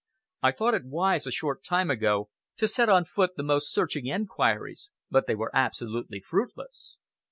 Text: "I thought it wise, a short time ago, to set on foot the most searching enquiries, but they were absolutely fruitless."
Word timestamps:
"I 0.41 0.51
thought 0.51 0.73
it 0.73 0.83
wise, 0.83 1.27
a 1.27 1.31
short 1.31 1.63
time 1.63 1.91
ago, 1.91 2.29
to 2.57 2.67
set 2.67 2.89
on 2.89 3.05
foot 3.05 3.35
the 3.37 3.43
most 3.43 3.71
searching 3.71 4.07
enquiries, 4.07 4.89
but 5.11 5.27
they 5.27 5.35
were 5.35 5.55
absolutely 5.55 6.19
fruitless." 6.21 6.97